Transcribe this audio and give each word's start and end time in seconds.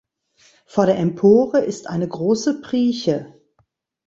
Vor 0.65 0.87
der 0.87 0.97
Empore 0.97 1.59
ist 1.59 1.85
eine 1.85 2.07
große 2.07 2.59
Prieche. 2.61 3.39